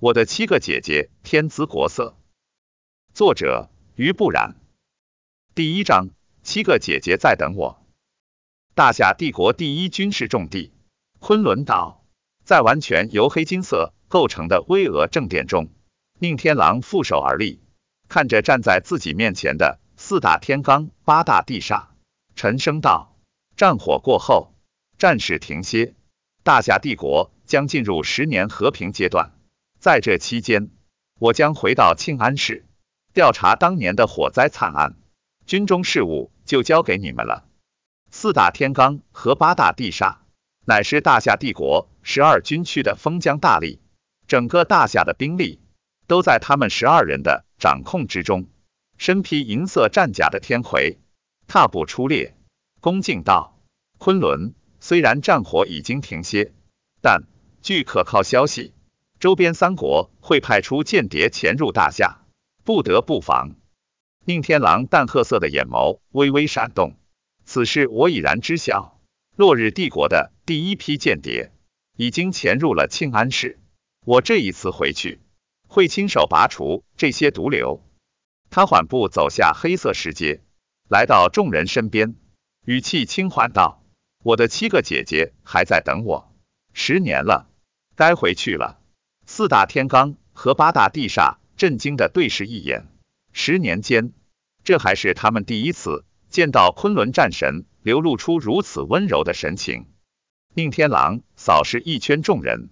[0.00, 2.16] 我的七个姐姐天姿国色。
[3.14, 4.54] 作者：于不染。
[5.56, 6.10] 第一章：
[6.44, 7.84] 七个姐姐在等我。
[8.76, 10.72] 大夏帝国第一军事重地
[11.18, 12.04] 昆仑岛，
[12.44, 15.68] 在完全由黑金色构成的巍峨正殿中，
[16.20, 17.60] 宁天狼负手而立，
[18.08, 21.88] 看着站在自己面前的四大天罡、八大地煞，
[22.36, 23.16] 沉声道
[23.58, 24.54] ：“战火过后，
[24.96, 25.96] 战事停歇，
[26.44, 29.32] 大夏帝国将进入十年和平阶段。
[29.78, 30.70] 在这期间，
[31.20, 32.66] 我将回到庆安市，
[33.14, 34.96] 调查当年的火灾惨案。
[35.46, 37.48] 军中事务就交给你们了。”
[38.10, 40.16] 四大天罡和八大地煞，
[40.64, 43.78] 乃是大夏帝国十二军区的封疆大吏，
[44.26, 45.60] 整个大夏的兵力
[46.06, 48.48] 都在他们十二人的掌控之中。
[48.96, 50.98] 身披银色战甲的天魁
[51.46, 52.36] 踏步出列，
[52.80, 53.60] 恭敬道
[53.98, 56.52] ：“昆仑，虽然战火已经停歇，
[57.00, 57.22] 但
[57.62, 58.72] 据可靠消息，
[59.20, 62.24] 周边三国会派出间谍潜入大夏，
[62.64, 63.56] 不得不防。”
[64.24, 66.96] 宁天狼淡褐色的眼眸微微闪动。
[67.44, 69.00] 此事我已然知晓。
[69.34, 71.52] 落日帝国的第一批间谍
[71.96, 73.58] 已经潜入了庆安市，
[74.04, 75.20] 我这一次回去
[75.68, 77.80] 会亲手拔除这些毒瘤。
[78.50, 80.42] 他缓步走下黑色石阶，
[80.88, 82.16] 来到众人身边，
[82.64, 83.84] 语气轻缓道
[84.24, 86.34] ：“我的七个姐姐还在等我，
[86.72, 87.48] 十年了，
[87.94, 88.80] 该回去了。”
[89.30, 92.86] 四大天罡和八大地煞震惊的对视一眼，
[93.30, 94.12] 十年间，
[94.64, 96.06] 这还是他们第一次。
[96.30, 99.84] 见到昆仑战神流露出如此温柔的神情，
[100.54, 102.70] 宁天狼扫视一圈众人，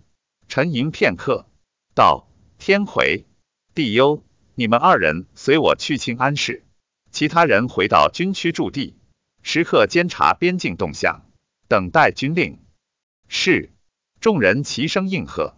[0.48, 1.46] 沉吟片刻，
[1.94, 2.26] 道
[2.58, 3.26] ：“天魁、
[3.74, 4.22] 地幽，
[4.54, 6.64] 你们二人随我去庆安市，
[7.10, 8.96] 其他人回到军区驻地，
[9.42, 11.26] 时刻监察边境动向，
[11.68, 12.58] 等待军令。”
[13.28, 13.70] 是。
[14.20, 15.54] 众人齐声应和。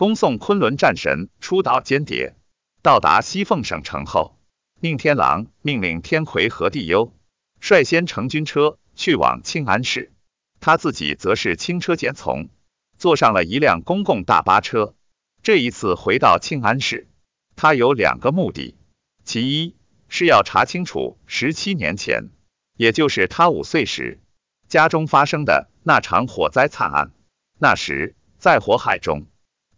[0.00, 2.34] 恭送昆仑战神出岛间谍
[2.80, 4.34] 到达西凤省城后，
[4.80, 7.12] 宁天狼命令天魁和地幽。
[7.60, 10.10] 率先乘军车去往庆安市，
[10.58, 12.48] 他自己则是轻车简从，
[12.96, 14.94] 坐上了一辆公共大巴车。
[15.42, 17.06] 这一次回到庆安市，
[17.54, 18.78] 他有两个目的：
[19.22, 19.76] 其一
[20.08, 22.30] 是要查清楚十七年前，
[22.78, 24.18] 也就是他五岁时，
[24.66, 27.10] 家中发生的那场火灾惨案。
[27.58, 29.26] 那时在火海中，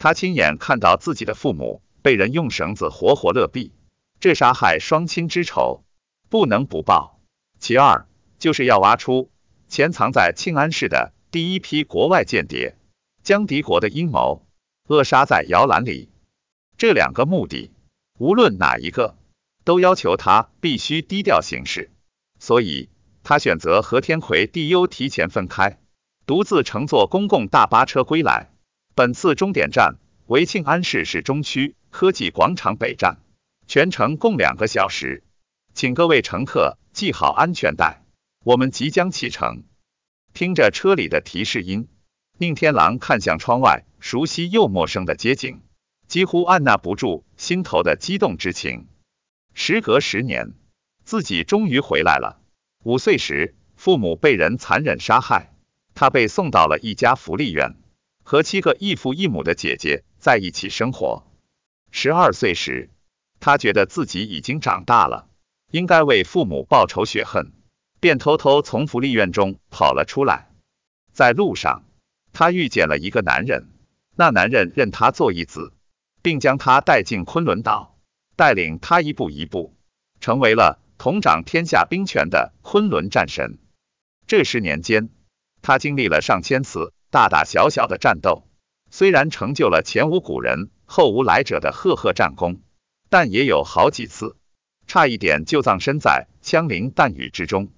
[0.03, 3.71] 他亲眼看到自己的父母被人用绳子活活勒毙，
[4.19, 5.85] 这杀害双亲之仇，
[6.29, 7.21] 不能不报。
[7.61, 8.09] 其二
[8.41, 9.31] 就是要挖出
[9.69, 12.75] 潜藏在庆安市的第一批国外间谍，
[13.23, 14.45] 将敌国的阴谋
[14.89, 16.11] 扼杀在摇篮里。
[16.77, 17.71] 这两个目的，
[18.19, 19.17] 无论哪一个，
[19.63, 21.93] 都要求他必须低调行事。
[22.41, 22.89] 所以，
[23.23, 25.79] 他选择和天魁地幽提前分开，
[26.27, 28.49] 独自乘坐公共大巴车归来。
[28.95, 33.19] 本次终点站为庆安市市中区科技广场北站，
[33.67, 35.25] 全程共两个小时，
[35.75, 36.79] 请各位乘客。
[36.93, 38.05] 系好安全带，
[38.45, 39.65] 我们即将启程。
[40.35, 41.89] 听着车里的提示音，
[42.37, 45.63] 宁天狼看向窗外熟悉又陌生的街景，
[46.07, 48.89] 几乎按捺不住心头的激动之情。
[49.55, 50.53] 时隔十年，
[51.03, 52.43] 自己终于回来了。
[52.85, 55.55] 五岁时，父母被人残忍杀害，
[55.95, 57.77] 他被送到了一家福利院，
[58.23, 61.25] 和七个异父异母的姐姐在一起生活。
[61.91, 62.91] 十二岁时，
[63.41, 65.29] 他觉得自己已经长大了。
[65.71, 67.51] 应该为父母报仇雪恨，
[67.99, 70.51] 便偷偷从福利院中跑了出来。
[71.15, 71.85] 在路上，
[72.35, 73.69] 他遇见了一个男人，
[74.15, 75.73] 那男人认他做义子，
[76.21, 77.99] 并将他带进昆仑岛，
[78.37, 79.75] 带领他一步一步
[80.21, 83.59] 成为了统掌天下兵权的昆仑战神。
[84.27, 85.09] 这十年间，
[85.63, 88.49] 他经历了上千次大大小小的战斗，
[88.91, 92.63] 虽然成就了前无古人后无来者的赫赫战功，
[93.11, 94.39] 但也有好几次。
[94.87, 97.69] 差一点就葬身在枪林弹雨之中。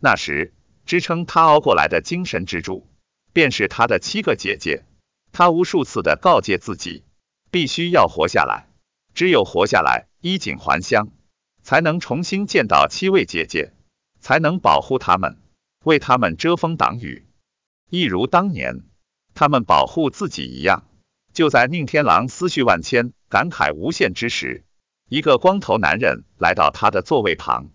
[0.00, 0.54] 那时
[0.86, 2.88] 支撑他熬过来的精神支柱，
[3.34, 4.86] 便是他的七个姐姐。
[5.32, 7.04] 他无数次的告诫自己，
[7.50, 8.68] 必须要活下来，
[9.12, 11.08] 只有活下来，衣锦还乡，
[11.62, 13.74] 才能重新见到七位姐姐，
[14.18, 15.36] 才能保护他们，
[15.84, 17.26] 为他们遮风挡雨，
[17.92, 18.84] 一如当年
[19.34, 20.88] 他们保护自己一样。
[21.34, 24.64] 就在宁天狼思绪万千、感慨无限之时。
[25.10, 27.66] 一个光头男人来到他的座位旁，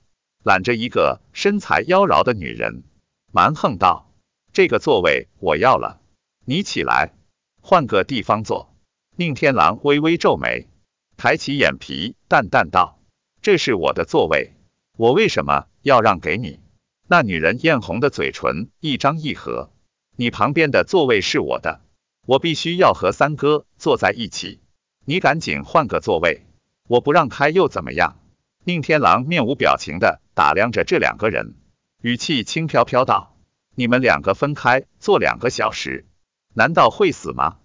[0.43, 2.83] 揽着一个身材妖娆的女人，
[3.31, 4.11] 蛮横道
[4.53, 6.01] ：“这个座位我要了，
[6.45, 7.13] 你起来，
[7.61, 8.75] 换个地方坐。”
[9.17, 10.67] 宁天狼微微皱眉，
[11.15, 12.99] 抬起眼皮，淡淡道
[13.43, 14.55] ：“这是我的座位，
[14.97, 16.59] 我为什么要让给你？”
[17.07, 19.69] 那女人艳红的嘴唇一张一合
[20.17, 21.79] ：“你旁边的座位是我的，
[22.25, 24.59] 我必须要和三哥坐在一起。”
[25.05, 26.45] 你赶紧换个座位，
[26.89, 28.19] 我不让开又怎么样？
[28.65, 31.55] 宁天狼面无表情地打量着这两个人，
[32.01, 33.37] 语气轻飘飘道
[33.73, 36.05] ：“你们两个分开坐两个小时，
[36.53, 37.59] 难道会死吗？”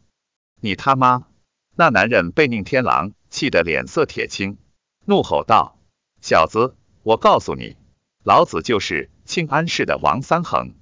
[0.62, 1.26] 你他妈！
[1.74, 4.58] 那男人被宁天狼气得脸色铁青，
[5.04, 5.78] 怒吼道
[6.22, 7.76] ：“小子，我告诉你，
[8.22, 10.74] 老子就是庆安市的王三横，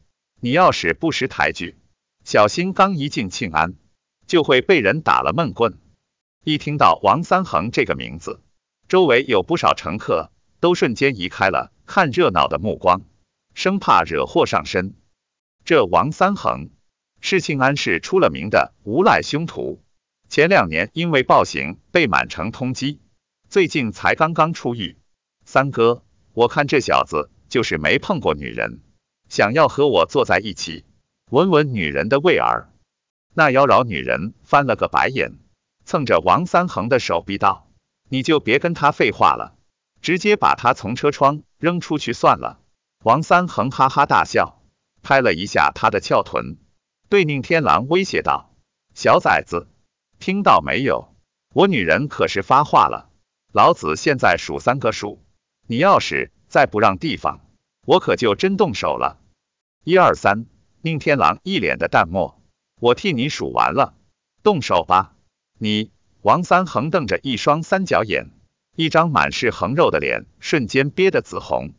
[0.43, 1.77] 你要是不识抬举，
[2.25, 3.75] 小心刚一进庆安，
[4.27, 5.79] 就会被人打了闷棍。”
[6.45, 8.41] 一听到王三恒这个名字，
[8.89, 13.03] 周围有不少乘客都瞬间移开了看热闹的目光，
[13.53, 14.95] 生怕惹祸上身。
[15.67, 16.71] 这王三恒
[17.21, 19.83] 是庆安市出了名的无赖凶徒，
[20.31, 22.97] 前两年因为暴行被满城通缉，
[23.51, 24.97] 最近才刚刚出狱。
[25.45, 26.03] 三哥，
[26.33, 28.81] 我看这小子就是没碰过女人，
[29.31, 30.85] 想要和我坐在一起，
[31.31, 32.69] 闻闻女人的味儿。
[33.32, 35.38] 那妖娆女人翻了个白眼，
[35.85, 37.69] 蹭着王三横的手臂道。
[38.09, 39.55] 你就别跟他废话了，
[40.03, 42.59] 直接把他从车窗扔出去算了。
[43.05, 44.61] 王三横哈哈大笑，
[45.00, 46.56] 拍了一下他的翘臀，
[47.09, 48.53] 对宁天狼威胁道
[48.94, 49.69] ：“小崽子，
[50.19, 51.15] 听到没有？
[51.55, 53.11] 我女人可是发话了，
[53.53, 55.23] 老子现在数三个数，
[55.69, 57.38] 你要是再不让地方，
[57.87, 59.19] 我可就真动手了。
[59.85, 60.47] 一二三。”
[60.82, 62.41] 宁天狼一脸的淡漠，
[62.81, 63.94] 我替你数完了，
[64.43, 65.15] 动手吧，
[65.59, 65.91] 你。
[66.23, 68.31] 王三横瞪着一双三角眼，
[68.77, 71.73] 一张满是横肉的脸瞬间憋得紫红。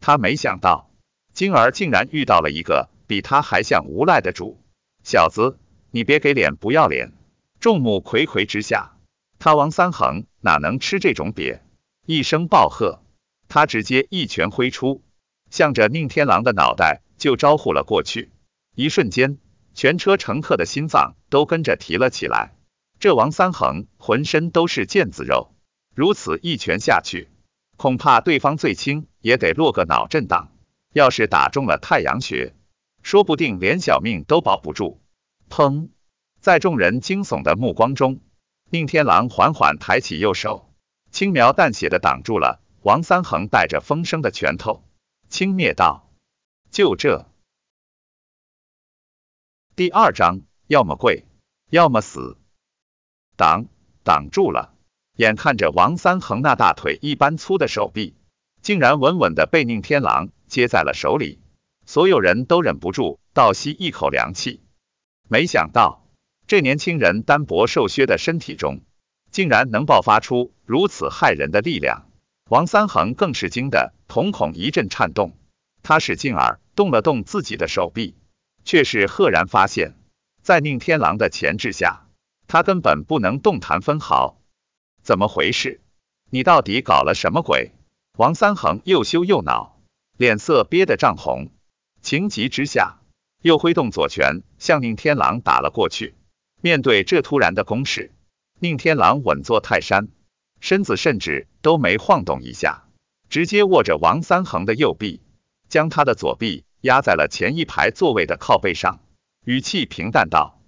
[0.00, 0.90] 他没想到，
[1.32, 4.58] 今儿竟然遇到了一个比他还像无赖的主。
[5.02, 5.58] 小子，
[5.90, 7.12] 你别给脸不要脸！
[7.58, 8.98] 众目睽睽之下，
[9.38, 11.60] 他王三横哪能吃这种瘪？
[12.04, 13.02] 一声暴喝，
[13.48, 15.02] 他直接一拳挥出，
[15.50, 18.30] 向着宁天狼的脑袋就招呼了过去。
[18.74, 19.38] 一瞬间，
[19.74, 22.56] 全车乘客的心脏都跟着提了起来。
[22.98, 25.54] 这王三恒浑身都是腱子肉，
[25.94, 27.28] 如此一拳下去，
[27.76, 30.52] 恐怕对方最轻也得落个脑震荡。
[30.92, 32.54] 要是打中了太阳穴，
[33.02, 35.02] 说不定连小命都保不住。
[35.50, 35.90] 砰！
[36.40, 38.20] 在众人惊悚的目光中，
[38.70, 40.72] 宁天狼缓缓抬起右手，
[41.10, 44.84] 轻描淡写的挡住了王三恒带着风声的拳头，
[45.28, 46.05] 轻蔑道
[46.70, 47.28] ：“就这。”
[49.76, 51.26] 第二章，要么跪，
[51.70, 52.38] 要么死。
[53.36, 53.66] 挡
[54.04, 54.74] 挡住了！
[55.16, 58.14] 眼看着王三恒那大腿一般粗的手臂，
[58.60, 61.38] 竟然稳稳的被宁天狼接在了手里，
[61.86, 64.62] 所有人都忍不住倒吸一口凉气。
[65.28, 66.06] 没想到
[66.46, 68.80] 这年轻人单薄瘦削的身体中，
[69.30, 72.10] 竟然能爆发出如此骇人的力量。
[72.48, 75.36] 王三恒更是惊得瞳孔一阵颤动，
[75.88, 78.16] 他使劲儿动了动自己的手臂，
[78.64, 79.94] 却是赫然发现，
[80.42, 82.08] 在宁天狼的钳制下。
[82.48, 84.40] 他根本不能动弹分毫，
[85.04, 85.80] 怎么回事？
[86.28, 87.70] 你到底搞了什么鬼？
[88.18, 89.80] 王三恒又羞又恼，
[90.16, 91.50] 脸色憋得涨红，
[92.02, 92.98] 情急之下
[93.40, 96.16] 又挥动左拳向宁天狼打了过去。
[96.60, 98.12] 面对这突然的攻势，
[98.58, 100.08] 宁天狼稳坐泰山，
[100.58, 102.88] 身子甚至都没晃动一下，
[103.28, 105.20] 直接握着王三恒的右臂，
[105.76, 109.00] 将他的左臂压在了前一排座位的靠背上，
[109.44, 110.62] 语气平淡道。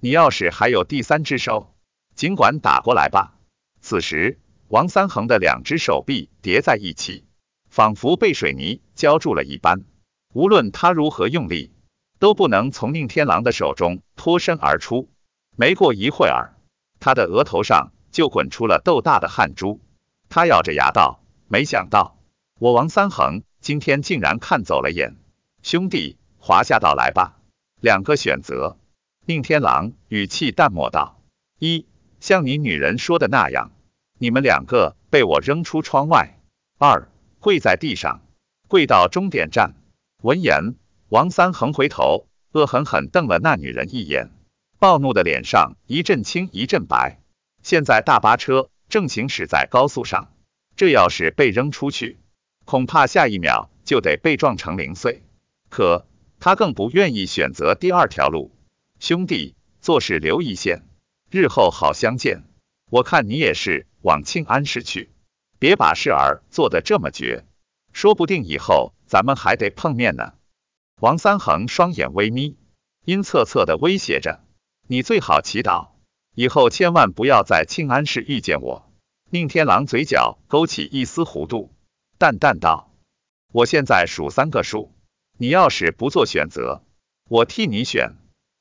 [0.00, 1.74] 你要是还有第三只手，
[2.14, 3.34] 尽管打过来吧。
[3.82, 7.26] 此时，王三横的两只手臂叠在一起，
[7.68, 9.84] 仿佛被水泥浇住了一般，
[10.32, 11.74] 无论他如何用力，
[12.18, 15.10] 都不能从宁天狼的手中脱身而出。
[15.54, 16.56] 没过一会儿，
[16.98, 19.82] 他的额头上就滚出了豆大的汗珠。
[20.30, 22.16] 他咬着牙道：“没想到，
[22.58, 25.16] 我王三横今天竟然看走了眼。
[25.60, 27.40] 兄弟，华夏道来吧，
[27.80, 28.78] 两个选择。”
[29.26, 31.20] 宁天狼语气淡漠道
[31.58, 31.84] ：“一，
[32.20, 33.72] 像你女人说的那样，
[34.20, 36.38] 你们两个被我扔出窗外；
[36.78, 37.08] 二，
[37.40, 38.22] 跪在地上，
[38.68, 39.74] 跪到终点站。”
[40.22, 40.76] 闻言，
[41.08, 44.30] 王三横回头，恶狠狠瞪了那女人一眼，
[44.78, 47.20] 暴怒的脸上一阵青一阵白。
[47.64, 50.32] 现在大巴车正行驶在高速上，
[50.76, 52.20] 这要是被扔出去，
[52.66, 55.22] 恐怕下一秒就得被撞成零碎。
[55.70, 56.06] 可
[56.38, 58.50] 他更不愿意选择第二条路。
[58.98, 60.82] 兄弟，做事留一线，
[61.30, 62.44] 日后好相见。
[62.90, 65.10] 我看你也是往庆安市去，
[65.58, 67.44] 别把事儿做得这么绝，
[67.92, 70.34] 说不定以后咱们还得碰面呢。
[71.00, 72.56] 王三恒双眼微眯，
[73.04, 74.40] 阴恻恻的威胁着
[74.88, 75.88] ：“你最好祈祷，
[76.34, 78.90] 以后千万不要在庆安市遇见我。”
[79.30, 81.70] 宁天狼嘴角勾起一丝弧度，
[82.18, 82.90] 淡淡道
[83.52, 84.90] ：“我现在数三个数，
[85.36, 86.82] 你要是不做选择，
[87.28, 88.14] 我替你选。”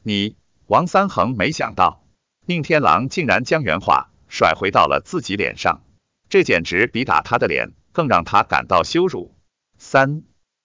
[0.03, 0.35] 你
[0.67, 2.03] 王三横没想到，
[2.45, 5.83] 宁天狼竟然将原话甩回到了自己脸上，
[6.27, 9.33] 这简直比打他的脸更让他感到羞辱。
[9.77, 10.23] 三、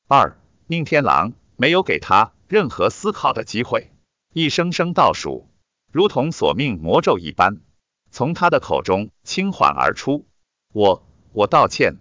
[0.09, 3.92] 二，宁天狼没有给他任何思考的机会，
[4.35, 5.49] 一声声倒数，
[5.92, 7.61] 如同索命魔咒一般，
[8.11, 10.26] 从他的口中轻缓而出。
[10.73, 11.99] 我，我道歉。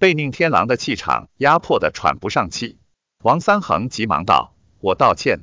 [0.00, 2.78] 被宁天狼的气场压迫的喘不上气，
[3.22, 5.40] 王三恒急忙道：“我道歉，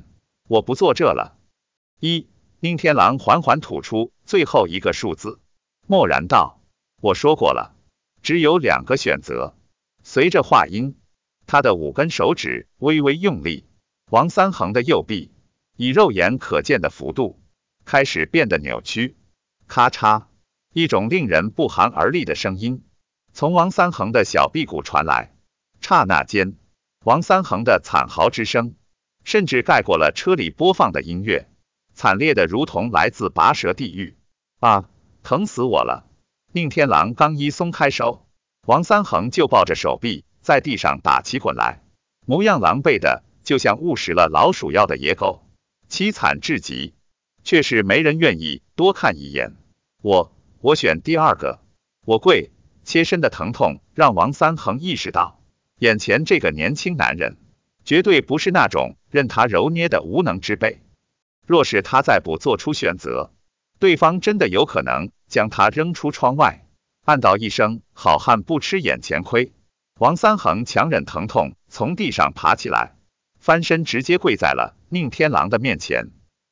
[0.48, 1.38] 我不做这了。”
[2.00, 2.26] 一，
[2.58, 5.38] 宁天狼缓缓吐出最后一个数字，
[5.86, 6.60] 默然道
[7.00, 7.76] ：“我说过了，
[8.20, 9.54] 只有两个选择。”
[10.02, 10.96] 随着话音，
[11.46, 13.64] 他的五根手指微微用力，
[14.10, 15.30] 王三恒的右臂
[15.76, 17.40] 以肉眼可见的幅度
[17.84, 19.16] 开始变得扭曲。
[19.68, 20.24] 咔嚓，
[20.72, 22.82] 一种令人不寒而栗的声音。
[23.38, 25.32] 从王三恒的小臂骨传来，
[25.80, 26.56] 刹那间，
[27.04, 28.74] 王三恒的惨嚎之声
[29.22, 31.48] 甚至盖过了车里播放的音乐，
[31.94, 34.16] 惨烈的如同来自拔舌地狱。
[34.58, 34.90] 啊，
[35.22, 36.10] 疼死我了！
[36.50, 38.26] 宁天狼刚一松开手，
[38.66, 41.84] 王三恒就抱着手臂在地上打起滚来，
[42.26, 45.44] 模样狼狈的就像误食了老鼠药的野狗，
[45.88, 46.92] 凄惨至极，
[47.44, 49.54] 却是没人愿意多看一眼。
[50.02, 51.60] 我，我选第二个，
[52.04, 52.50] 我跪。
[52.88, 55.42] 切身的疼痛让王三恒意识到，
[55.78, 57.36] 眼前这个年轻男人
[57.84, 60.80] 绝对不是那种任他揉捏的无能之辈。
[61.46, 63.30] 若是他再不做出选择，
[63.78, 66.64] 对方真的有可能将他扔出窗外。
[67.04, 69.52] 暗道一声“好汉不吃眼前亏”，
[70.00, 72.94] 王三恒强忍疼痛从地上爬起来，
[73.38, 76.06] 翻身直接跪在了宁天狼的面前。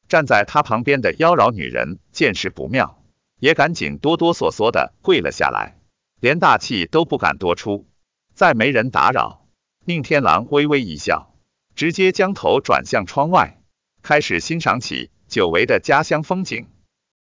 [0.07, 3.02] 站在他旁边的妖娆女人见势不妙，
[3.40, 5.75] 也赶紧哆哆嗦嗦的跪了下来。
[6.20, 7.87] 连大气都不敢多出，
[8.35, 9.46] 再没人打扰，
[9.85, 11.35] 宁天狼微微一笑，
[11.75, 13.61] 直接将头转向窗外，
[14.02, 16.68] 开始欣赏起久违的家乡风景。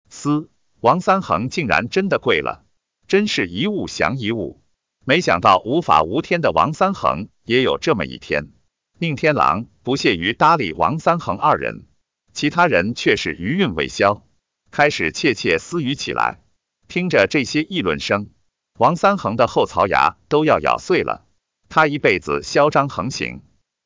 [0.10, 2.66] 嘶，王三恒竟然真的跪了，
[3.08, 4.62] 真是一物降一物。
[5.06, 8.50] 没想到无法无天的王三恒也有这么一天。
[8.98, 11.86] 宁天狼不屑于搭理王三恒二人，
[12.34, 14.26] 其他人却是余韵未消，
[14.72, 16.40] 开始窃窃私语起来。
[16.88, 18.30] 听着这些议论声。
[18.80, 21.26] 王三恒的后槽牙都要咬碎了。
[21.68, 23.42] 他一辈子嚣张横行，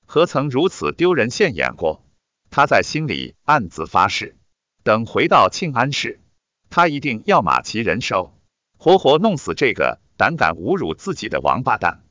[0.06, 2.06] 何曾如此丢人现眼过？
[2.52, 4.38] 他在心里暗自发誓，
[4.84, 6.20] 等回到庆安市，
[6.70, 8.38] 他一定要马其人手，
[8.78, 12.04] 活活弄死这个胆敢侮辱自己的王八蛋。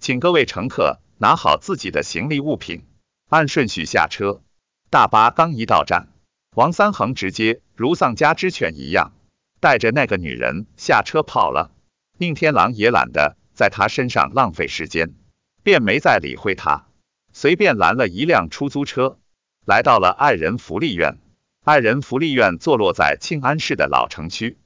[0.00, 2.82] 请各位乘客拿好自己的行李物品，
[3.28, 4.42] 按顺序下车。
[4.90, 6.08] 大巴刚一到站，
[6.56, 9.12] 王三恒直接如丧家之犬一样，
[9.60, 11.70] 带着那个女人下车跑了。
[12.18, 15.14] 宁天狼也懒得在他身上浪费时间，
[15.62, 16.86] 便没再理会他，
[17.32, 19.18] 随便拦了一辆出租车，
[19.66, 21.18] 来到了爱人福利院。
[21.64, 24.56] 爱人福利院坐落在庆安市的老城区，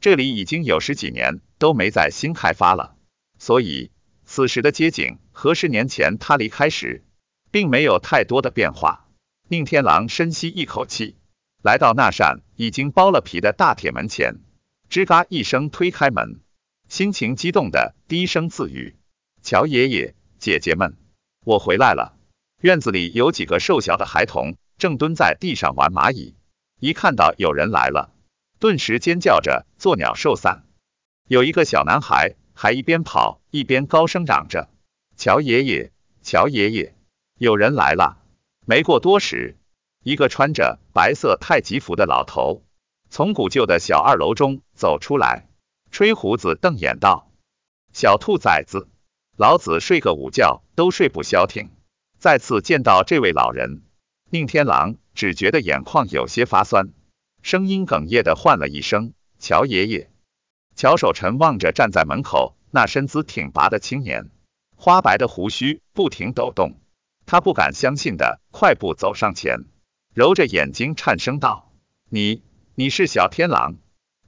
[0.00, 2.94] 这里已经有十几年都没再新开发了，
[3.38, 3.90] 所以
[4.24, 7.02] 此时的街景和十年前他离开时
[7.50, 9.08] 并没有太多的变化。
[9.48, 11.16] 宁天狼深吸一口气，
[11.62, 14.36] 来到那扇已经剥了皮的大铁门前，
[14.88, 16.40] 吱嘎一声推开门。
[16.90, 18.96] 心情激动的低声自语
[19.44, 20.96] ：“乔爷爷，姐姐们，
[21.44, 22.18] 我回来了。”
[22.62, 26.34] 院子里有几个瘦小的孩童正蹲在地上玩蚂蚁，
[26.80, 28.12] 一看到有人来了，
[28.58, 30.64] 顿时尖叫着作鸟兽散。
[31.28, 34.68] 有一个小男孩还一边跑一边高声嚷着
[35.16, 35.92] ：“乔爷爷，
[36.22, 36.96] 乔爷爷，
[37.38, 38.18] 有人来了！”
[38.66, 39.56] 没过多时，
[40.02, 42.64] 一个穿着白色太极服的老头
[43.10, 45.46] 从古旧的小二楼中走出来。
[45.90, 47.30] 吹胡子瞪眼道
[47.92, 48.88] ：“小兔崽子，
[49.36, 51.70] 老子睡个午觉都睡不消停。”
[52.18, 53.82] 再次见到这位老人，
[54.30, 56.92] 宁天狼只觉得眼眶有些发酸，
[57.42, 60.10] 声音哽咽的唤了一声：“乔爷爷。”
[60.76, 64.30] 乔守臣望着站在门口那身姿挺拔的青年，
[64.76, 66.78] 花白的胡须不停抖动，
[67.26, 69.64] 他不敢相信的快步走上前，
[70.14, 71.72] 揉着眼睛颤声道
[72.10, 72.42] ：“你，
[72.74, 73.76] 你是小天狼？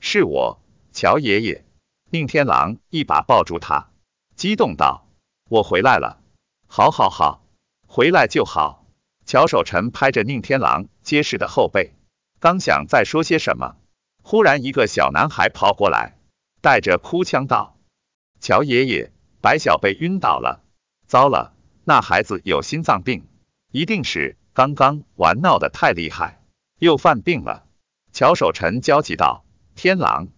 [0.01, 0.59] 是我。”
[0.93, 1.65] 乔爷爷，
[2.11, 3.91] 宁天狼一把抱住他，
[4.37, 5.09] 激动道
[5.49, 6.21] ：“我回来了，
[6.67, 7.47] 好好好，
[7.87, 8.85] 回来就好。”
[9.25, 11.95] 乔守臣拍着宁天狼结实的后背，
[12.41, 13.77] 刚想再说些什么，
[14.23, 16.19] 忽然一个小男孩跑过来，
[16.61, 17.79] 带着哭腔道
[18.39, 20.63] ：“乔爷爷，白小贝晕倒了，
[21.07, 23.27] 糟了，那孩子有心脏病，
[23.71, 26.43] 一定是刚刚玩闹得太厉害，
[26.79, 27.65] 又犯病了。”
[28.13, 30.29] 乔守臣焦急道：“天狼。”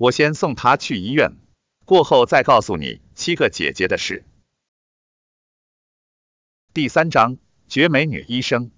[0.00, 1.36] 我先送他去医院，
[1.84, 4.24] 过后再告诉你七个姐姐的事。
[6.72, 7.36] 第三章，
[7.68, 8.70] 绝美女医生，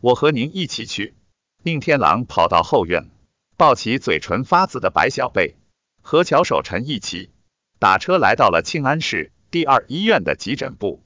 [0.00, 1.14] 我和您一起去。
[1.62, 3.10] 宁天狼跑到后院，
[3.58, 5.54] 抱起嘴唇发紫的白小贝，
[6.00, 7.28] 和乔守臣一起
[7.78, 11.04] 打车来到了庆安市第二医院的急诊部。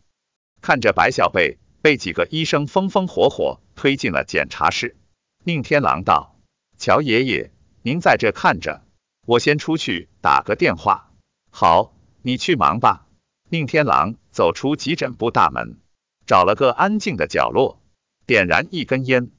[0.60, 4.96] 看着白小贝被几个医生风风火火推进了检查室，
[5.42, 6.38] 宁天狼道
[6.78, 7.50] ：“乔爷爷，
[7.82, 8.85] 您在这看着，
[9.26, 11.10] 我先出去打个电话。
[11.52, 11.92] ”“好，
[12.22, 13.06] 你去忙吧。”
[13.50, 15.78] 宁天狼走出急诊部大门，
[16.26, 17.78] 找了个安静的角落，
[18.24, 19.30] 点燃一根烟，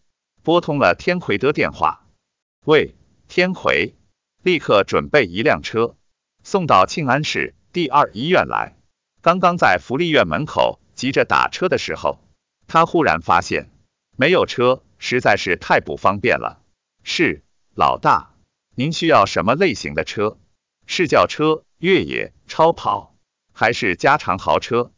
[0.44, 2.06] 拨通了天魁的电话。
[2.66, 2.94] “喂，
[3.28, 3.96] 天魁，
[4.44, 5.96] 立刻准备一辆车，
[6.44, 8.78] 送到庆安市第二医院来。”
[9.24, 10.80] 刚刚在福利院门口。
[10.98, 12.20] 急着打车的时候，
[12.66, 13.70] 他忽然发现
[14.16, 16.60] 没有车实在是太不方便了。
[17.04, 17.44] 是，
[17.76, 18.34] 老大，
[18.80, 20.38] 您需要什么类型的车？
[20.86, 23.16] 是轿车、越野、超跑，
[23.52, 24.92] 还是加长豪车？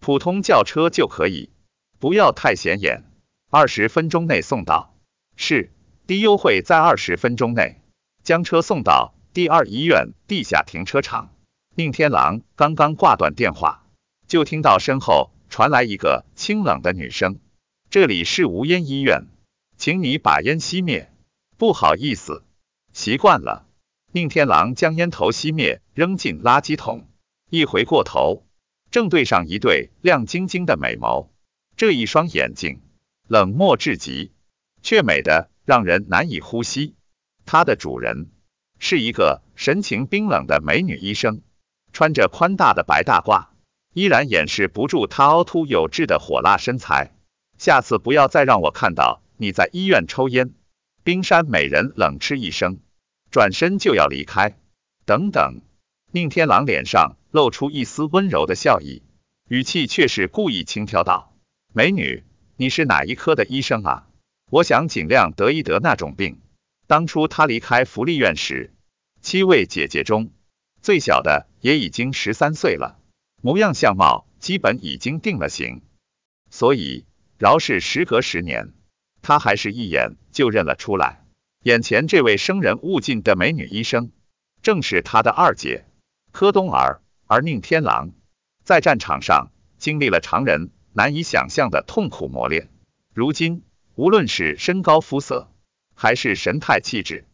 [0.00, 1.50] 普通轿车就可以，
[1.98, 3.04] 不要太显眼。
[3.50, 4.96] 二十分钟内送到。
[5.36, 5.70] 是，
[6.06, 7.82] 低优惠在二十分钟内
[8.22, 11.28] 将车送到第二医院地下停车场。
[11.74, 13.84] 宁天狼刚刚挂断电话，
[14.26, 15.30] 就听到身后。
[15.50, 17.38] 传来一个清冷的女声
[17.90, 19.26] ：“这里是无烟医院，
[19.76, 21.12] 请你把烟熄灭。”
[21.58, 22.42] 不好意思，
[22.96, 23.66] 习惯了。
[24.10, 27.06] 宁天狼将烟头熄灭，扔进垃圾桶。
[27.50, 28.46] 一回过头，
[28.90, 31.28] 正对上一对亮晶晶的美眸。
[31.76, 32.80] 这一双眼睛
[33.28, 34.32] 冷漠至极，
[34.80, 36.94] 却美得让人难以呼吸。
[37.44, 38.30] 它的主人
[38.78, 41.42] 是一个神情冰冷的美女医生，
[41.92, 43.48] 穿着宽大的白大褂。
[43.92, 47.14] 依然掩饰不住她凹凸有致的火辣身材。
[47.58, 50.54] 下次不要再让我看到你在医院抽烟。
[51.04, 52.80] 冰山美人冷嗤一声，
[53.36, 54.56] 转身就要离开。
[55.04, 55.60] 等等，
[56.10, 59.02] 宁天狼脸上露出一丝温柔的笑意，
[59.46, 61.36] 语气却是故意轻佻道
[61.74, 62.24] ：“美女，
[62.56, 64.08] 你是哪一科的医生啊？
[64.50, 66.40] 我想尽量得一得那种病。”
[66.88, 68.72] 当初他离开福利院时，
[69.20, 70.30] 七位姐姐中
[70.80, 72.98] 最小的也已经十三岁了。
[73.42, 75.82] 模样相貌基本已经定了型，
[76.48, 77.04] 所以
[77.36, 78.72] 饶是时隔十年，
[79.20, 81.25] 他还是一眼就认了出来。
[81.66, 84.12] 眼前这位生人勿近的美女医生，
[84.62, 85.84] 正是他的二姐
[86.30, 87.02] 柯东儿。
[87.26, 88.12] 而宁天狼
[88.62, 92.70] 在战场上经历了常人难以想象的痛苦磨练，
[93.12, 93.64] 如今
[93.96, 95.50] 无论是身高肤色，
[95.96, 97.24] 还是神态气质，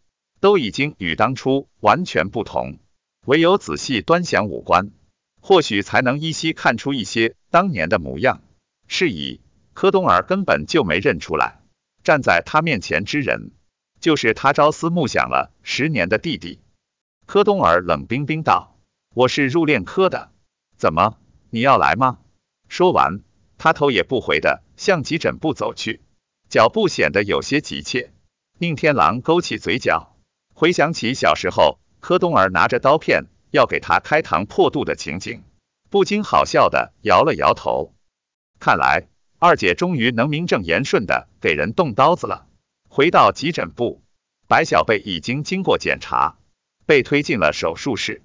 [0.40, 2.78] 都已经与当初完全不同。
[3.26, 4.92] 唯有仔细端详五官。
[5.42, 8.40] 或许才能依稀看出一些当年的模样。
[8.88, 9.42] 是以，
[9.74, 11.60] 柯东儿根本就没认出来，
[12.02, 13.50] 站在他面前之人，
[14.02, 16.60] 就是他朝思暮想了十年的弟弟。
[17.24, 18.76] 柯东儿冷冰冰道
[19.14, 20.32] ：“我是入殓科的，
[20.76, 21.16] 怎么，
[21.48, 22.18] 你要来吗？”
[22.68, 23.20] 说完，
[23.56, 26.00] 他头也不回的向急诊部走去，
[26.50, 28.12] 脚步显得有些急切。
[28.58, 30.16] 宁天狼勾起嘴角，
[30.52, 33.26] 回想起小时候柯东儿拿着刀片。
[33.52, 35.42] 要给他开膛破肚的情景，
[35.90, 37.92] 不禁好笑的摇了摇头。
[38.58, 42.46] 看来二姐终于能名正言顺的给人动刀子了。
[42.94, 44.02] 回到急诊部，
[44.46, 46.36] 白小贝已经经过检查，
[46.84, 48.20] 被推进了手术室。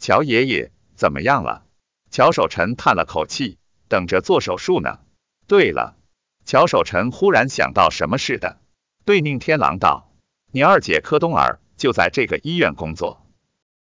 [0.00, 1.64] 乔爷爷怎么样了？
[2.10, 4.98] 乔守臣叹了口气，等着做手术呢。
[5.46, 5.96] 对了，
[6.44, 8.58] 乔守臣忽然想到什么似的，
[9.04, 10.12] 对宁天狼道
[10.50, 13.24] ：“你二姐柯东儿就在这个医院工作。”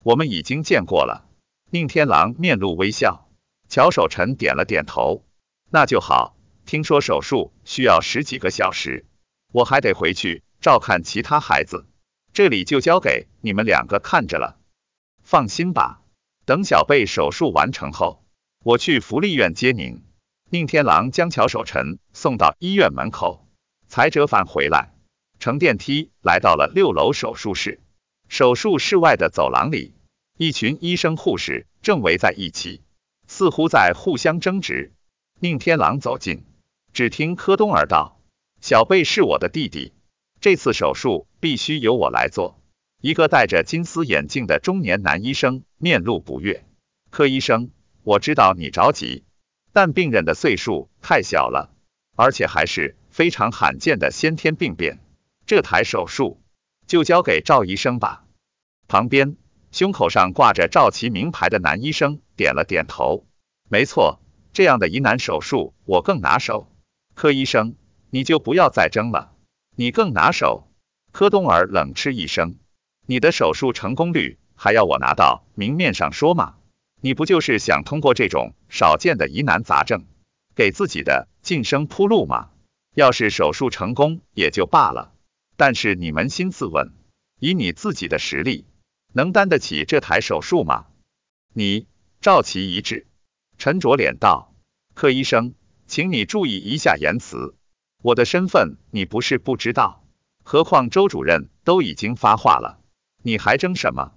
[0.05, 1.27] 我们已经见过了。
[1.71, 3.27] 宁天狼面露微笑，
[3.71, 5.25] 乔守臣点了点头。
[5.71, 6.37] 那就好。
[6.67, 9.07] 听说手术需要十几个小时，
[9.53, 11.87] 我还得回去照看其他孩子，
[12.33, 14.59] 这里就交给你们两个看着了。
[15.23, 16.03] 放心吧，
[16.45, 18.25] 等小贝手术完成后，
[18.65, 20.03] 我去福利院接您。
[20.51, 23.49] 宁天狼将乔守臣送到医院门口，
[23.89, 24.93] 才折返回来，
[25.41, 27.81] 乘电梯来到了六楼手术室。
[28.29, 29.95] 手术室外的走廊里。
[30.39, 32.83] 一群医生护士正围在一起，
[33.27, 34.93] 似乎在互相争执。
[35.41, 36.45] 宁天狼走近，
[36.93, 38.16] 只听柯东儿道
[38.67, 39.93] ：“小贝是我的弟弟，
[40.41, 42.61] 这次手术必须由我来做。”
[43.01, 46.65] 一个戴着金丝眼镜的中年男医生面露不悦
[47.09, 47.71] ：“柯医生，
[48.03, 49.23] 我知道你着急，
[49.73, 51.71] 但病人的岁数太小了，
[52.17, 54.99] 而且还是非常罕见的先天病变，
[55.47, 56.43] 这台手术
[56.89, 58.25] 就交给赵医生吧。”
[58.89, 59.37] 旁边。
[59.71, 63.27] 胸口上挂着赵琦名牌的男医生点了点头，
[63.69, 64.19] 没错，
[64.53, 66.67] 这样的疑难手术我更拿手。
[67.15, 67.77] 柯医生，
[68.17, 69.35] 你就不要再争了，
[69.75, 70.67] 你更拿手。
[71.13, 72.57] 柯东儿冷嗤一声，
[73.05, 76.55] 你的手术成功率还要我拿到明面上说吗？
[77.03, 80.07] 你不就是想通过这种少见的疑难杂症，
[80.55, 82.49] 给自己的晋升铺路吗？
[82.95, 85.13] 要是手术成功也就罢了，
[85.59, 86.95] 但是你扪心自问，
[87.39, 88.65] 以你自己的实力，
[89.13, 90.87] 能担得起这台手术吗？
[91.53, 91.87] 你，
[92.23, 93.07] 赵琦一滞，
[93.59, 94.55] 沉着脸道
[94.97, 95.53] ：“柯医生，
[95.87, 97.55] 请你注意一下言辞，
[98.03, 100.05] 我的身份你不是不知道，
[100.45, 102.81] 何况周主任都已经发话了，
[103.23, 104.13] 你还争什么？”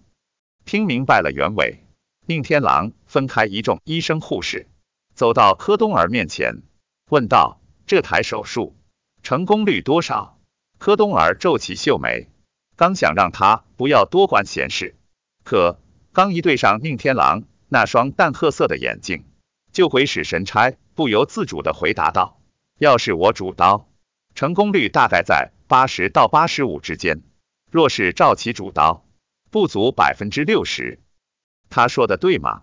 [0.66, 1.84] 听明白了原委，
[2.26, 4.68] 宁天狼分开一众医生护士，
[5.16, 6.62] 走到柯东儿面前，
[7.10, 8.76] 问道：“这台手术
[9.24, 10.38] 成功率多少？”
[10.78, 12.30] 柯东儿皱起秀眉，
[12.78, 14.96] 刚想让他不要多管闲事，
[15.44, 15.80] 可
[16.14, 19.26] 刚一对上宁天狼那双淡褐色的眼睛，
[19.74, 22.39] 就鬼使神差，不由自主地回答道
[22.80, 23.90] ：“要是我主刀，
[24.36, 27.22] 成功率大概在八十到八十五之间；
[27.70, 29.06] 若是赵琦主刀，”
[29.52, 31.02] 不足百分之六十，
[31.70, 32.62] 他说的对吗？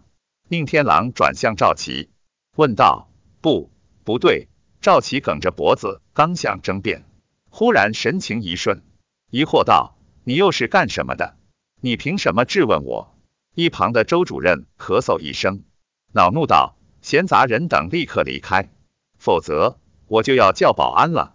[0.49, 2.09] 宁天狼转向赵琦，
[2.57, 3.11] 问道
[3.43, 3.71] ：“不，
[4.05, 4.49] 不对。”
[4.81, 7.05] 赵琦梗着脖子，刚想争辩，
[7.51, 8.83] 忽然神情一瞬，
[9.31, 11.37] 疑惑道：“你又是干什么的？
[11.83, 13.15] 你凭什么质问我？”
[13.55, 15.65] 一旁的周主任咳嗽一声，
[16.13, 18.71] 恼怒道：“闲杂人等立刻离开，
[19.19, 21.35] 否则我就要叫保安了。”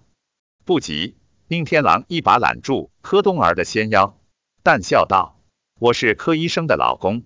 [0.63, 4.17] 不急，宁天狼一把揽住柯东儿的纤腰，
[4.63, 5.37] 淡笑道。
[5.79, 7.23] 我是柯医生的老公，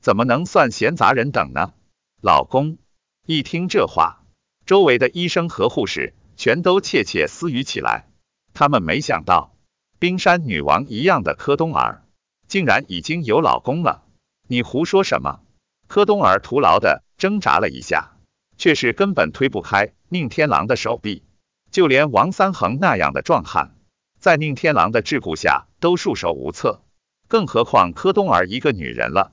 [0.00, 1.74] 怎么能算闲杂人等呢？
[2.22, 2.78] 老公，
[3.26, 4.24] 一听这话，
[4.64, 8.08] 周围的医生和护士全都窃窃私语起来。
[8.54, 9.54] 他们没想到，
[9.98, 12.02] 冰山女王一样的柯东儿，
[12.48, 14.02] 竟然已经有老公了。
[14.48, 15.40] 你胡说什么？
[15.86, 18.16] 柯东儿徒劳的挣扎了一下，
[18.58, 21.24] 却是根本推不开宁天狼的手臂。
[21.70, 23.74] 就连王三恒那样的壮汉，
[24.18, 26.82] 在宁天狼的桎梏下都束手无策。
[27.28, 29.32] 更何况柯东儿一个女人了。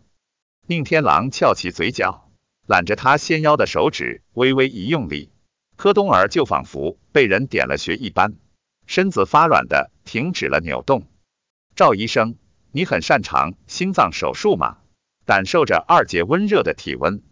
[0.67, 2.29] 宁天狼翘起嘴角，
[2.67, 5.29] 揽着她纤腰的手指微微一用力，
[5.77, 8.35] 柯东儿就仿佛被人点了穴一般，
[8.85, 11.07] 身子发软的停止了扭动。
[11.73, 12.35] 赵医生，
[12.73, 14.79] 你很擅长心脏手术吗？
[15.25, 17.23] 感受着二姐温热的体温，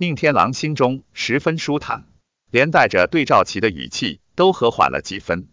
[0.00, 2.06] 宁天狼心中十分舒坦，
[2.50, 5.46] 连带着对赵琪的语气都和缓了几分。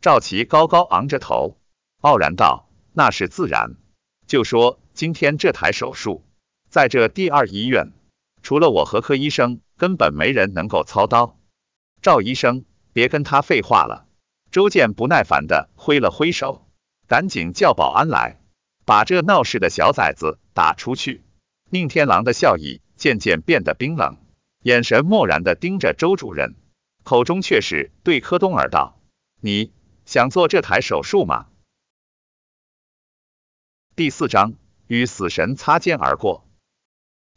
[0.00, 1.58] 赵琪高高昂着头，
[2.00, 3.76] 傲然道：“那是自然。”
[4.26, 6.24] 就说今天这台手术，
[6.70, 7.92] 在这第二医院，
[8.42, 11.38] 除了我和柯医生，根本没人能够操刀。
[12.00, 14.06] 赵医生，别跟他废话了。
[14.50, 16.66] 周健不耐烦的挥了挥手，
[17.06, 18.40] 赶紧叫保安来，
[18.86, 21.22] 把这闹事的小崽子打出去。
[21.68, 24.16] 宁天狼的笑意渐渐变得冰冷，
[24.62, 26.54] 眼神漠然的盯着周主任，
[27.02, 28.98] 口中却是对柯东儿道
[29.42, 29.74] ：“你
[30.06, 31.48] 想做这台手术吗？”
[33.94, 34.54] 第四章
[34.86, 36.48] 与死神擦肩而过。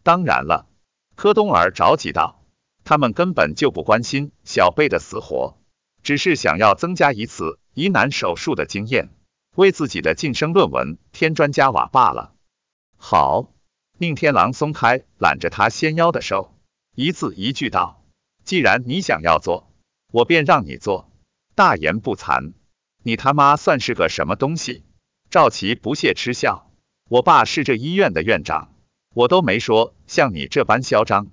[0.03, 0.69] 当然了，
[1.17, 2.45] 柯东儿着急道，
[2.85, 5.57] 他们根本就不关心小贝的死活，
[6.01, 9.09] 只是想要增加一次疑难手术的经验，
[9.57, 12.33] 为自己的晋升论文添砖加瓦罢了。
[12.95, 13.51] 好，
[13.99, 16.55] 宁天狼松开揽着他纤腰的手，
[16.95, 18.03] 一字一句道
[18.45, 19.73] ：“既然你想要做，
[20.11, 21.11] 我便让你做，
[21.55, 22.53] 大言不惭。
[23.01, 24.83] 你他妈算是个什么东西？”
[25.31, 26.71] 赵琦不屑嗤笑
[27.09, 28.75] ：“我爸是这医院的院长，
[29.15, 31.27] 我都没说像你这般嚣张。”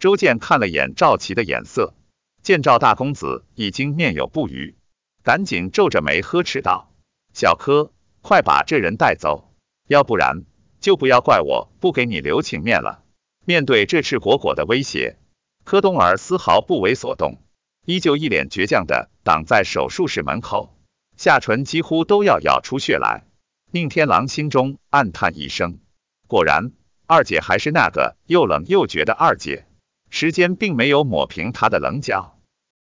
[0.00, 1.94] 周健看了眼赵琦的眼色，
[2.42, 4.74] 见赵大公子已经面有不愉，
[5.22, 6.90] 赶紧皱着眉呵斥道
[7.34, 9.54] ：“小柯，快把这人带走，
[9.86, 10.44] 要不然
[10.86, 13.02] 就不要怪我不给你留情面了。”
[13.44, 15.16] 面对这赤果果的威胁，
[15.64, 17.42] 柯东儿丝毫不为所动，
[17.84, 20.72] 依旧一脸倔强的挡在手术室门口，
[21.16, 23.24] 下唇几乎都要咬出血来。
[23.72, 25.80] 宁天狼心中暗叹一声，
[26.28, 26.70] 果然，
[27.06, 29.66] 二姐还是那个又冷又绝的二姐。
[30.08, 32.38] 时间并没有抹平她的棱角，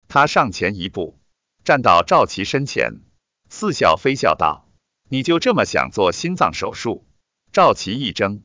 [0.07, 1.19] 他上前一步，
[1.65, 3.01] 站到赵琦身前，
[3.51, 4.69] 似笑非笑道
[5.11, 7.05] ：“你就这么想做心脏手术？”
[7.59, 8.43] 赵琦一怔，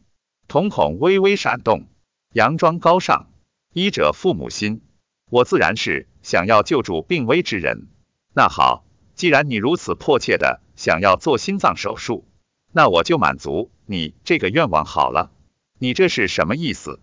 [0.47, 1.86] 瞳孔微微闪动，
[2.34, 3.28] 佯装高尚
[3.71, 4.82] ：“医者父母心，
[5.30, 7.89] 我自然是想要救助病危之人。
[8.34, 12.26] 那好，既然你如此迫切的。”想要做心脏手术，
[12.71, 15.32] 那我就满足你这个愿望好了。
[15.78, 16.99] 你这是什么意思？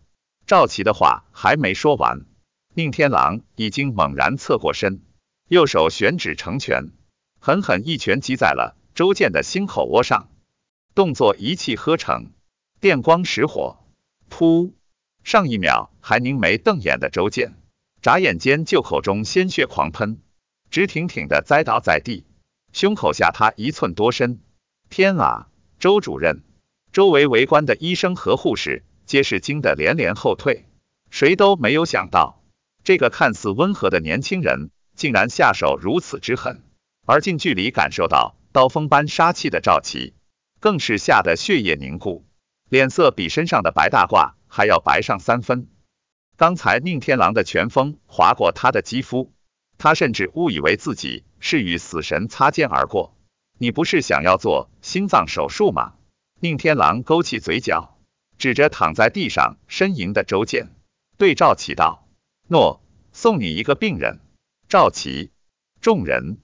[0.48, 2.26] 赵琦的话还没说完，
[2.74, 5.00] 宁天狼已经猛然侧过身，
[5.46, 6.90] 右手旋指成拳，
[7.38, 10.28] 狠狠一拳击在了周健的心口窝上。
[10.94, 12.32] 动作一气呵成，
[12.80, 13.78] 电光石火，
[14.28, 14.72] 噗！
[15.22, 17.54] 上一秒还凝眉瞪眼的周健，
[18.02, 20.20] 眨眼间就口中鲜血狂喷，
[20.68, 22.24] 直挺挺的栽倒在地。
[22.72, 24.40] 胸口下塌一寸多深，
[24.88, 25.48] 天啊！
[25.78, 26.42] 周主任，
[26.92, 30.66] 周围围观的医生和护士皆是惊得连连后退，
[31.10, 32.42] 谁都没有想到，
[32.82, 36.62] 这个看似温和的年轻人，竟然下手如此之狠。
[37.06, 40.14] 而近距离感受到刀锋般杀气的赵琦，
[40.60, 42.26] 更是吓得血液凝固，
[42.68, 45.68] 脸色比身上的白大褂还要白上三分。
[46.36, 49.32] 刚才宁天狼的拳风划过他的肌肤，
[49.78, 53.16] 他甚至误以为自己是与死神擦肩而过。
[53.58, 55.94] 你不是想要做心脏手术吗？
[56.40, 57.98] 宁天狼勾起嘴角，
[58.38, 60.74] 指着躺在地上呻吟的周健，
[61.18, 62.08] 对赵琦道
[62.48, 64.20] ：“诺，送你一个病人。”
[64.68, 65.30] 赵琦，
[65.82, 66.38] 众人，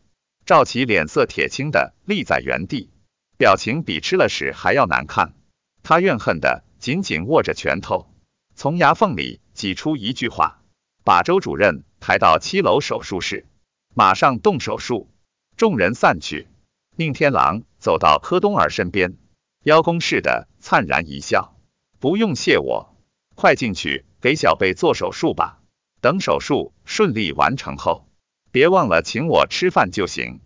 [0.45, 2.91] 赵琦脸色铁青的立在原地，
[3.37, 5.35] 表情比吃了屎还要难看。
[5.83, 8.11] 他怨恨的紧紧握着拳头，
[8.55, 10.63] 从牙缝里挤出一句话
[11.05, 13.47] ：“把周主任抬到七楼手术室，
[13.95, 15.11] 马上动手术。”
[15.57, 16.49] 众人散去。
[16.97, 19.17] 宁天狼走到柯东儿身边，
[19.63, 21.57] 邀功似的灿然一笑
[21.99, 22.95] ：“不用谢我，
[23.35, 25.61] 快进去给小贝做手术吧。
[26.01, 28.07] 等手术顺利完成后，
[28.51, 30.41] 别忘了请我吃饭就行。”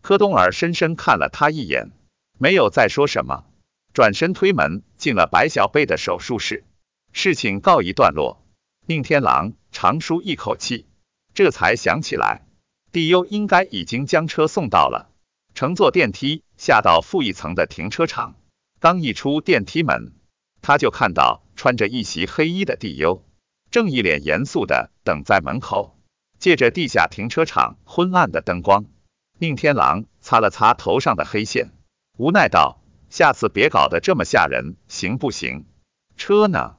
[0.00, 1.90] 柯东儿深深看了他一眼，
[2.38, 3.44] 没有再说什么，
[3.92, 6.64] 转身推门进了白小贝的手术室。
[7.12, 8.44] 事情告一段落，
[8.86, 10.86] 宁天狼长舒一口气，
[11.34, 12.46] 这才想起来，
[12.92, 15.10] 帝优应该已经将车送到了。
[15.54, 18.36] 乘坐电梯下到负一层的停车场，
[18.78, 20.12] 刚一出电梯门，
[20.62, 23.24] 他就看到穿着一袭黑衣的帝优，
[23.72, 25.98] 正一脸严肃的等在门口。
[26.38, 28.84] 借着地下停车场昏暗的灯光，
[29.38, 31.72] 宁天狼擦了擦头上的黑线，
[32.18, 35.66] 无奈道：“下次别搞得这么吓人，行不行？”
[36.18, 36.76] 车呢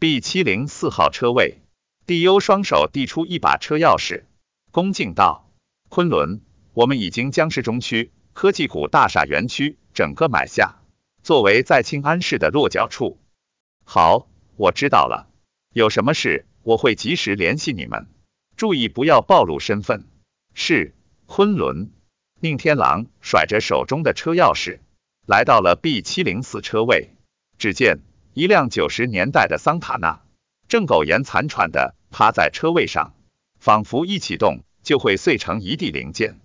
[0.00, 1.62] ？B 七零四号车位。
[2.06, 4.24] 帝优双手递出一把车钥匙，
[4.72, 5.48] 恭敬道
[5.88, 6.40] ：“昆仑，
[6.74, 10.82] 我们已经将市中区。”科技股大厦园区整个买下，
[11.22, 13.20] 作为在庆安市的落脚处。
[13.84, 15.30] 好，我知道了。
[15.72, 18.08] 有什么事我会及时联系你们，
[18.56, 20.08] 注意不要暴露身份。
[20.52, 21.92] 是，昆仑。
[22.42, 24.78] 宁天狼甩着手中的车钥匙，
[25.26, 27.14] 来到了 B 七零四车位。
[27.58, 27.98] 只见
[28.32, 30.22] 一辆九十年代的桑塔纳
[30.66, 33.14] 正苟延残喘的趴在车位上，
[33.58, 36.40] 仿佛一启动就会碎成一地零件。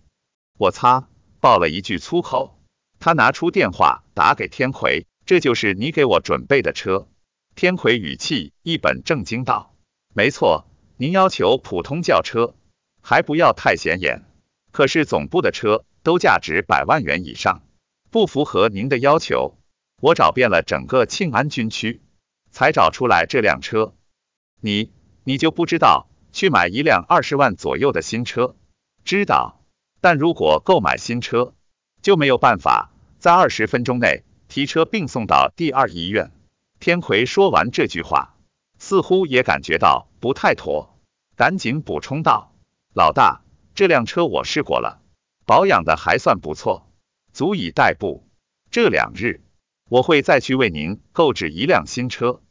[0.57, 1.07] 我擦！
[1.39, 2.59] 爆了一句粗口，
[2.99, 7.07] 他拿出电话打给天魁，这就是你给我准备的车。
[7.55, 9.73] 天魁语气一本正经道：
[10.13, 10.65] 没错，
[10.97, 12.53] 您要求普通轿车，
[13.01, 14.23] 还不要太显眼。
[14.75, 17.61] 可是总部的车都价值百万元以上，
[18.11, 19.57] 不符合您的要求。
[20.01, 22.01] 我找遍了整个庆安军区，
[22.51, 23.93] 才找出来这辆车。
[24.59, 24.91] 你，
[25.23, 28.57] 你就不知道去买一辆二十万左右的新车？
[29.05, 29.63] 知道。
[30.01, 31.53] 但如果购买新车，
[32.01, 36.33] 就没有办法在二十分钟内提车并送到第二医院。
[36.81, 38.35] 天魁说完这句话，
[38.77, 40.99] 似乎也感觉到不太妥，
[41.37, 42.53] 赶紧补充道
[42.93, 43.44] ：“老大，
[43.75, 45.01] 这辆车我试过了，
[45.45, 46.89] 保养的还算不错，
[47.33, 48.25] 足以代步。
[48.71, 49.41] 这两日
[49.89, 52.41] 我会再去为您购置一辆新车。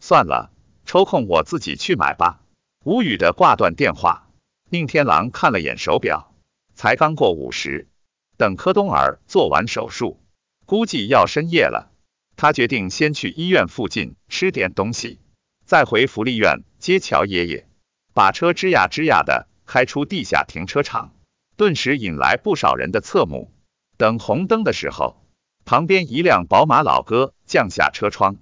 [0.00, 0.50] 算了，
[0.84, 2.42] 抽空我自己去买吧。”
[2.84, 4.28] 无语的挂断电话。
[4.68, 6.34] 宁天狼看了眼手表。
[6.74, 7.88] 才刚过午时，
[8.36, 10.20] 等柯东儿做完手术，
[10.66, 11.92] 估计要深夜了。
[12.36, 15.20] 他决定先去医院附近吃点东西，
[15.64, 17.68] 再回福利院接乔爷爷。
[18.12, 21.12] 把车吱呀吱呀的开出地下停车场，
[21.56, 23.52] 顿时引来不少人的侧目。
[23.98, 25.22] 等红灯的时候，
[25.64, 28.36] 旁边一辆宝马老哥降下车窗，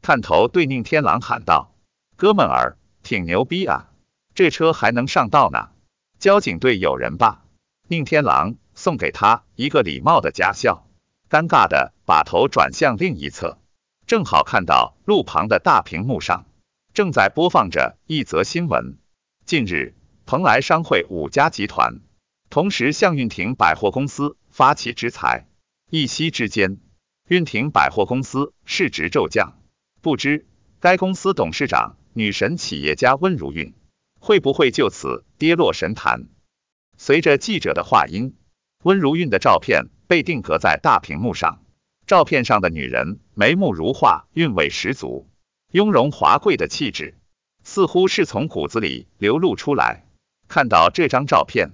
[0.00, 1.74] 探头对宁天狼喊道
[2.16, 3.90] ：“哥们儿，挺牛逼啊，
[4.34, 5.70] 这车还能上道呢。
[6.18, 7.44] 交警队有人吧？”
[7.88, 10.86] 宁天狼送给他一个礼貌的假笑，
[11.30, 13.58] 尴尬的把头转向另一侧，
[14.06, 16.44] 正好看到路旁的大屏幕上
[16.92, 18.98] 正在播放着一则新闻。
[19.46, 19.94] 近日，
[20.30, 22.00] 蓬莱商会五家集团
[22.50, 25.48] 同时向运廷百货公司发起制裁，
[25.88, 26.76] 一夕之间，
[27.28, 29.58] 运廷百货公司市值骤降。
[30.02, 30.46] 不知
[30.80, 33.72] 该公司董事长女神企业家温如韵
[34.20, 36.28] 会不会就此跌落神坛？
[36.98, 38.36] 随着记者的话音，
[38.82, 41.64] 温如韵的照片被定格在大屏幕上。
[42.06, 45.26] 照片上的女人眉目如画，韵味十足，
[45.72, 47.16] 雍容华贵的气质
[47.64, 50.04] 似乎是从骨子里流露出来。
[50.48, 51.72] 看到这张照片，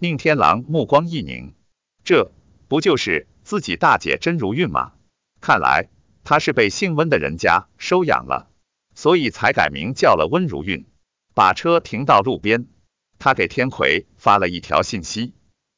[0.00, 1.54] 宁天狼目光一凝，
[2.04, 2.32] 这
[2.68, 4.92] 不就是自己大姐甄如韵吗？
[5.40, 5.88] 看来
[6.24, 8.50] 她是被姓温的人家收养了，
[8.96, 10.84] 所以才改名叫了温如韵。
[11.34, 12.66] 把车停到路边。
[13.18, 15.32] 他给天魁发了一条信息，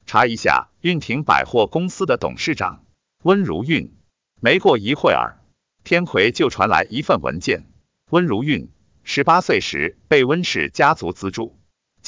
[0.06, 2.84] 查一下运廷百货公司的董事长
[3.22, 3.94] 温如韵。
[4.40, 5.38] 没过一会儿，
[5.84, 7.66] 天魁就传来一份文件。
[8.11, 8.70] 温如韵
[9.04, 11.58] 十八岁时被温氏家族资助，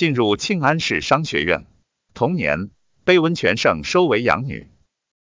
[0.00, 1.66] 进入庆安市商学院，
[2.14, 2.70] 同年
[3.04, 4.70] 被温全胜收为养女。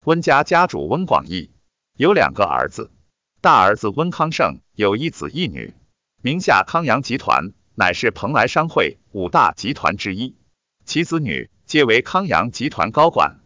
[0.04, 1.50] 温家家主温广义
[1.96, 2.92] 有两个儿子，
[3.40, 5.74] 大儿子温康胜有一子一女，
[6.22, 10.37] 名下康阳集团乃是蓬莱商会五大集团之一，
[10.85, 13.40] 其子女皆为康阳集团高管。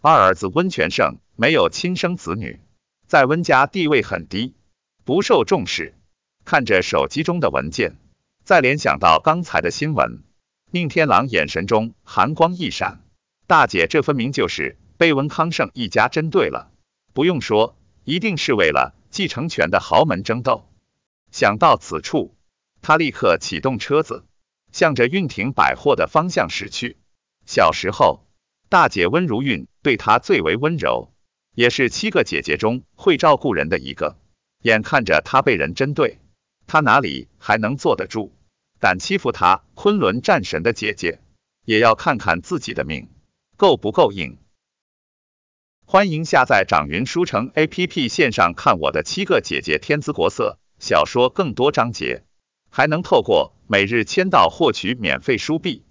[0.00, 2.60] 二儿子温全胜没有亲生子女，
[3.08, 4.54] 在温家地位很低，
[5.04, 5.96] 不受重视。
[6.44, 7.96] 看着手机中的文件，
[8.44, 10.22] 再联想到刚才的新闻，
[10.72, 13.00] 宁天狼眼神中寒光一闪。
[13.48, 16.70] 大姐，这分明就是被温康盛一家针对了。
[17.12, 20.68] 不用说，一定是为了继承权的豪门争斗。
[21.32, 22.36] 想到此处，
[22.82, 24.24] 他立刻启动车子，
[24.70, 26.96] 向着运廷百货的方向驶去。
[27.46, 28.24] 小时候，
[28.68, 31.12] 大姐温如韵对他最为温柔，
[31.56, 34.16] 也是七个姐姐中会照顾人的一个。
[34.62, 36.20] 眼看着他被人针对，
[36.68, 38.32] 他哪里还能坐得住？
[38.80, 41.20] 敢欺负他昆仑战神的姐姐，
[41.66, 43.10] 也要看看自己的命。
[43.58, 44.38] 够不够硬？
[45.84, 52.24] 欢迎下载掌云书城 APP 线上看我的七个姐姐天姿国色小说更多章节，
[52.70, 55.84] 还能透过每日签到获取免费书币。